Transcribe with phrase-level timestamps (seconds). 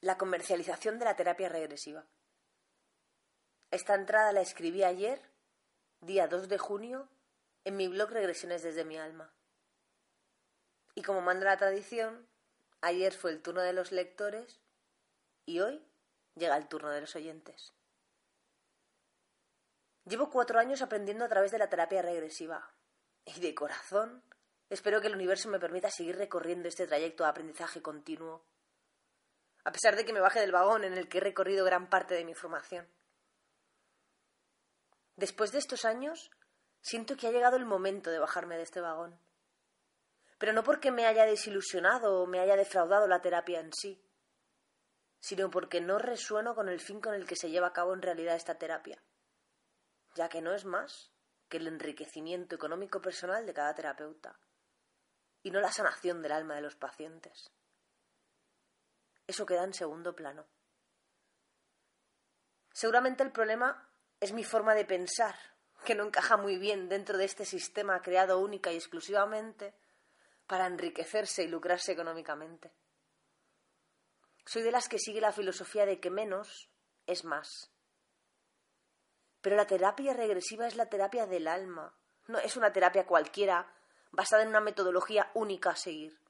[0.00, 2.06] la comercialización de la terapia regresiva.
[3.70, 5.20] Esta entrada la escribí ayer,
[6.00, 7.08] día 2 de junio,
[7.64, 9.34] en mi blog Regresiones desde mi alma.
[10.94, 12.28] Y como manda la tradición,
[12.80, 14.60] ayer fue el turno de los lectores
[15.44, 15.84] y hoy
[16.36, 17.74] llega el turno de los oyentes.
[20.04, 22.72] Llevo cuatro años aprendiendo a través de la terapia regresiva
[23.24, 24.22] y de corazón
[24.70, 28.44] espero que el universo me permita seguir recorriendo este trayecto de aprendizaje continuo
[29.66, 32.14] a pesar de que me baje del vagón en el que he recorrido gran parte
[32.14, 32.88] de mi formación.
[35.16, 36.30] Después de estos años,
[36.80, 39.18] siento que ha llegado el momento de bajarme de este vagón.
[40.38, 44.00] Pero no porque me haya desilusionado o me haya defraudado la terapia en sí,
[45.18, 48.02] sino porque no resueno con el fin con el que se lleva a cabo en
[48.02, 49.02] realidad esta terapia,
[50.14, 51.10] ya que no es más
[51.48, 54.38] que el enriquecimiento económico personal de cada terapeuta,
[55.42, 57.50] y no la sanación del alma de los pacientes
[59.26, 60.46] eso queda en segundo plano.
[62.72, 63.88] Seguramente el problema
[64.20, 65.34] es mi forma de pensar,
[65.84, 69.74] que no encaja muy bien dentro de este sistema creado única y exclusivamente
[70.46, 72.72] para enriquecerse y lucrarse económicamente.
[74.44, 76.70] Soy de las que sigue la filosofía de que menos
[77.06, 77.70] es más.
[79.40, 81.94] Pero la terapia regresiva es la terapia del alma,
[82.26, 83.72] no es una terapia cualquiera
[84.10, 86.25] basada en una metodología única a seguir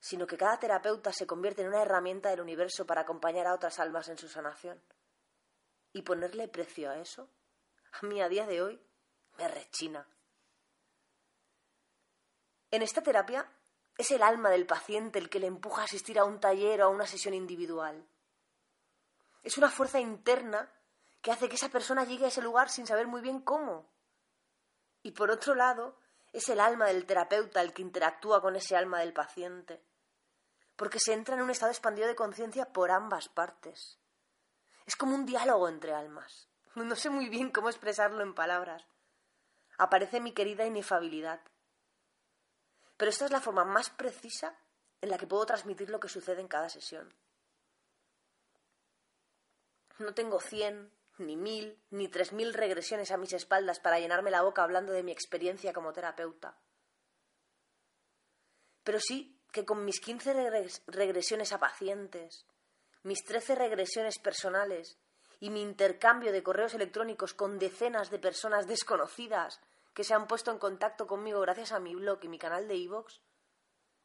[0.00, 3.78] sino que cada terapeuta se convierte en una herramienta del universo para acompañar a otras
[3.78, 4.82] almas en su sanación.
[5.92, 7.28] Y ponerle precio a eso,
[8.00, 8.80] a mí a día de hoy,
[9.36, 10.06] me rechina.
[12.70, 13.46] En esta terapia
[13.98, 16.86] es el alma del paciente el que le empuja a asistir a un taller o
[16.86, 18.06] a una sesión individual.
[19.42, 20.72] Es una fuerza interna
[21.20, 23.86] que hace que esa persona llegue a ese lugar sin saber muy bien cómo.
[25.02, 25.98] Y por otro lado,
[26.32, 29.82] es el alma del terapeuta el que interactúa con ese alma del paciente
[30.80, 33.98] porque se entra en un estado expandido de conciencia por ambas partes.
[34.86, 36.48] Es como un diálogo entre almas.
[36.74, 38.86] No sé muy bien cómo expresarlo en palabras.
[39.76, 41.42] Aparece mi querida inefabilidad.
[42.96, 44.56] Pero esta es la forma más precisa
[45.02, 47.14] en la que puedo transmitir lo que sucede en cada sesión.
[49.98, 54.40] No tengo cien, ni mil, ni tres mil regresiones a mis espaldas para llenarme la
[54.40, 56.56] boca hablando de mi experiencia como terapeuta.
[58.82, 60.32] Pero sí que con mis 15
[60.86, 62.46] regresiones a pacientes,
[63.02, 64.98] mis 13 regresiones personales
[65.40, 69.60] y mi intercambio de correos electrónicos con decenas de personas desconocidas
[69.94, 72.76] que se han puesto en contacto conmigo gracias a mi blog y mi canal de
[72.76, 73.20] iVoox,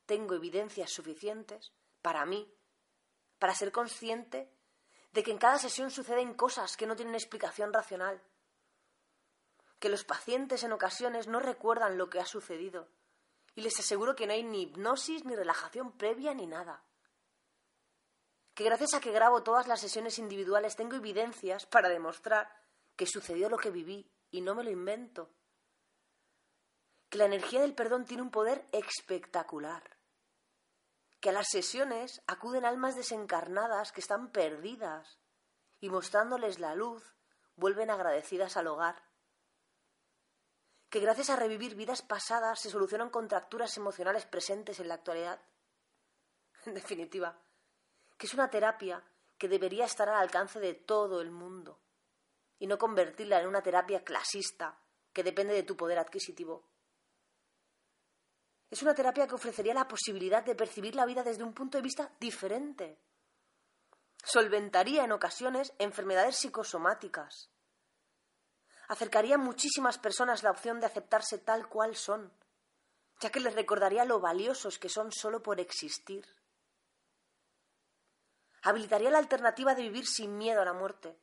[0.06, 2.52] tengo evidencias suficientes para mí,
[3.40, 4.50] para ser consciente
[5.12, 8.22] de que en cada sesión suceden cosas que no tienen explicación racional,
[9.80, 12.88] que los pacientes en ocasiones no recuerdan lo que ha sucedido,
[13.56, 16.84] y les aseguro que no hay ni hipnosis ni relajación previa ni nada.
[18.54, 22.50] Que gracias a que grabo todas las sesiones individuales tengo evidencias para demostrar
[22.96, 25.30] que sucedió lo que viví y no me lo invento.
[27.10, 29.98] Que la energía del perdón tiene un poder espectacular.
[31.22, 35.20] Que a las sesiones acuden almas desencarnadas que están perdidas
[35.80, 37.16] y mostrándoles la luz
[37.56, 39.02] vuelven agradecidas al hogar
[40.90, 45.42] que gracias a revivir vidas pasadas se solucionan contracturas emocionales presentes en la actualidad.
[46.66, 47.38] En definitiva,
[48.18, 49.04] que es una terapia
[49.38, 51.80] que debería estar al alcance de todo el mundo
[52.58, 54.80] y no convertirla en una terapia clasista
[55.14, 56.68] que depende de tu poder adquisitivo.
[58.72, 61.84] Es una terapia que ofrecería la posibilidad de percibir la vida desde un punto de
[61.84, 63.00] vista diferente.
[64.24, 67.52] Solventaría en ocasiones enfermedades psicosomáticas
[68.88, 72.32] acercaría a muchísimas personas la opción de aceptarse tal cual son,
[73.20, 76.26] ya que les recordaría lo valiosos que son solo por existir.
[78.62, 81.18] Habilitaría la alternativa de vivir sin miedo a la muerte.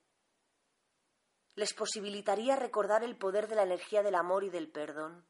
[1.55, 5.27] Les posibilitaría recordar el poder de la energía del amor y del perdón.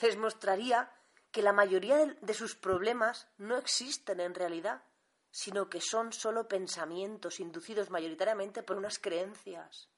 [0.00, 0.90] Les mostraría
[1.30, 4.82] que la mayoría de sus problemas no existen en realidad,
[5.30, 9.90] sino que son solo pensamientos inducidos mayoritariamente por unas creencias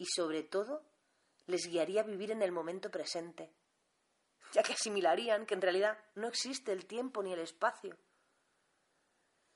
[0.00, 0.82] y sobre todo
[1.46, 3.52] les guiaría a vivir en el momento presente,
[4.50, 7.98] ya que asimilarían que en realidad no existe el tiempo ni el espacio.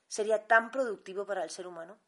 [0.07, 1.99] ¿Sería tan productivo para el ser humano?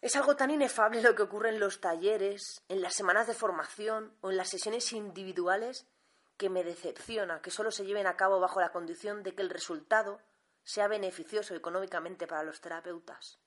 [0.00, 4.16] Es algo tan inefable lo que ocurre en los talleres, en las semanas de formación
[4.22, 5.86] o en las sesiones individuales
[6.38, 9.50] que me decepciona que solo se lleven a cabo bajo la condición de que el
[9.50, 10.18] resultado
[10.64, 13.38] sea beneficioso económicamente para los terapeutas.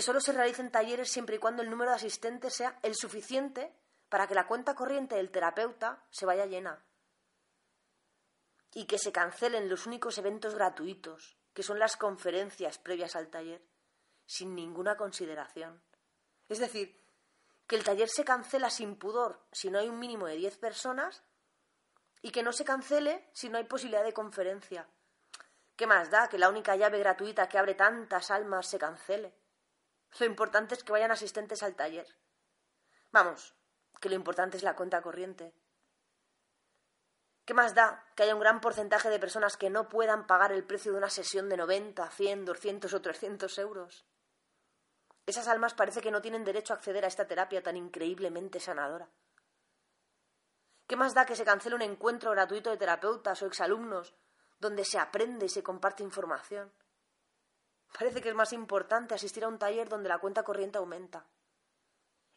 [0.00, 3.70] Que solo se realicen talleres siempre y cuando el número de asistentes sea el suficiente
[4.08, 6.82] para que la cuenta corriente del terapeuta se vaya llena.
[8.72, 13.60] Y que se cancelen los únicos eventos gratuitos, que son las conferencias previas al taller
[14.24, 15.82] sin ninguna consideración.
[16.48, 16.98] Es decir,
[17.66, 21.22] que el taller se cancela sin pudor si no hay un mínimo de 10 personas
[22.22, 24.88] y que no se cancele si no hay posibilidad de conferencia.
[25.76, 29.39] ¿Qué más da que la única llave gratuita que abre tantas almas se cancele?
[30.18, 32.06] Lo importante es que vayan asistentes al taller.
[33.12, 33.54] Vamos,
[34.00, 35.54] que lo importante es la cuenta corriente.
[37.44, 40.64] ¿Qué más da que haya un gran porcentaje de personas que no puedan pagar el
[40.64, 44.06] precio de una sesión de 90, 100, 200 o 300 euros?
[45.26, 49.08] Esas almas parece que no tienen derecho a acceder a esta terapia tan increíblemente sanadora.
[50.86, 54.14] ¿Qué más da que se cancele un encuentro gratuito de terapeutas o exalumnos
[54.58, 56.72] donde se aprende y se comparte información?
[57.92, 61.26] Parece que es más importante asistir a un taller donde la cuenta corriente aumenta.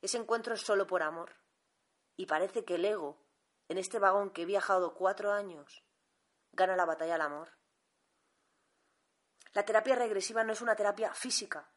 [0.02, 1.36] Ese encuentro es solo por amor.
[2.16, 3.18] Y parece que el ego,
[3.70, 5.84] en este vagón que he viajado cuatro años,
[6.52, 7.50] gana la batalla al amor.
[9.54, 11.74] La terapia regresiva no es una terapia física,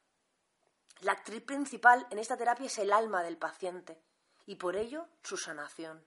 [1.00, 4.02] la actriz principal en esta terapia es el alma del paciente
[4.46, 6.06] y por ello su sanación.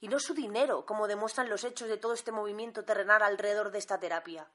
[0.00, 3.78] Y no su dinero, como demuestran los hechos de todo este movimiento terrenal alrededor de
[3.78, 4.50] esta terapia.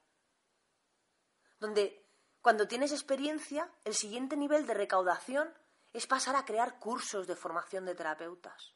[1.60, 2.06] Donde,
[2.48, 5.54] cuando tienes experiencia, el siguiente nivel de recaudación
[5.92, 8.74] es pasar a crear cursos de formación de terapeutas.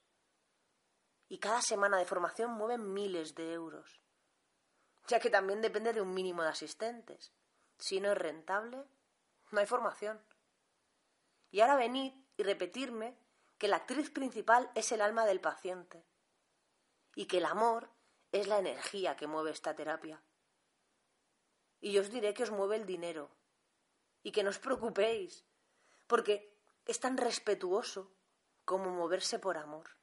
[1.30, 4.02] Y cada semana de formación mueven miles de euros,
[5.08, 7.32] ya que también depende de un mínimo de asistentes.
[7.78, 8.84] Si no es rentable,
[9.52, 10.22] no hay formación.
[11.50, 13.18] Y ahora venid y repetirme
[13.58, 16.06] que la actriz principal es el alma del paciente
[17.16, 17.90] y que el amor
[18.34, 20.22] es la energía que mueve esta terapia.
[21.80, 23.32] Y yo os diré que os mueve el dinero
[24.24, 25.46] y que no os preocupéis,
[26.08, 28.14] porque es tan respetuoso
[28.66, 29.98] como moverse por amor.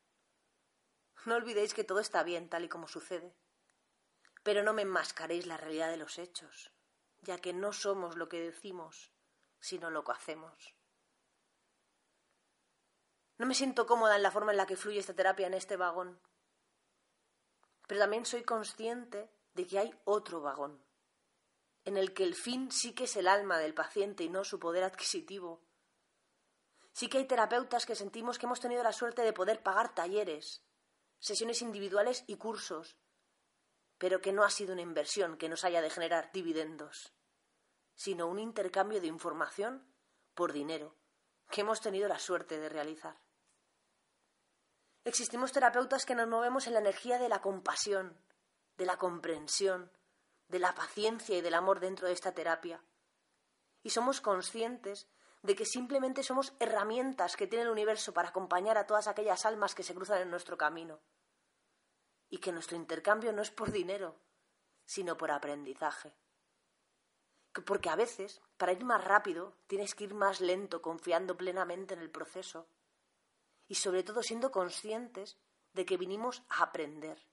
[1.24, 3.36] No olvidéis que todo está bien tal y como sucede,
[4.42, 6.72] pero no me enmascaréis la realidad de los hechos,
[7.20, 9.12] ya que no somos lo que decimos,
[9.60, 10.74] sino lo que hacemos.
[13.36, 15.76] No me siento cómoda en la forma en la que fluye esta terapia en este
[15.76, 16.20] vagón.
[17.86, 20.84] Pero también soy consciente de que hay otro vagón,
[21.88, 24.58] en el que el fin sí que es el alma del paciente y no su
[24.58, 25.62] poder adquisitivo.
[26.92, 30.62] Sí que hay terapeutas que sentimos que hemos tenido la suerte de poder pagar talleres,
[31.18, 32.98] sesiones individuales y cursos,
[33.96, 37.14] pero que no ha sido una inversión que nos haya de generar dividendos,
[37.94, 39.90] sino un intercambio de información
[40.34, 40.94] por dinero
[41.50, 43.18] que hemos tenido la suerte de realizar.
[45.04, 48.20] Existimos terapeutas que nos movemos en la energía de la compasión,
[48.76, 49.90] de la comprensión,
[50.48, 52.82] de la paciencia y del amor dentro de esta terapia.
[53.82, 55.08] Y somos conscientes
[55.42, 59.74] de que simplemente somos herramientas que tiene el universo para acompañar a todas aquellas almas
[59.74, 61.00] que se cruzan en nuestro camino.
[62.28, 64.18] Y que nuestro intercambio no es por dinero,
[64.84, 66.14] sino por aprendizaje.
[67.64, 72.00] Porque a veces, para ir más rápido, tienes que ir más lento, confiando plenamente en
[72.00, 72.68] el proceso
[73.66, 75.38] y sobre todo siendo conscientes
[75.72, 77.26] de que vinimos a aprender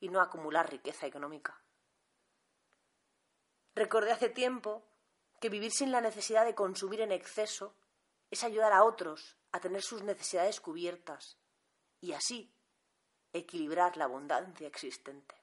[0.00, 1.65] y no a acumular riqueza económica.
[3.76, 4.82] Recordé hace tiempo
[5.38, 7.74] que vivir sin la necesidad de consumir en exceso
[8.30, 11.36] es ayudar a otros a tener sus necesidades cubiertas
[12.00, 12.50] y así
[13.34, 15.34] equilibrar la abundancia existente.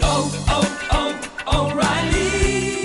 [0.00, 2.61] Oh, oh, oh,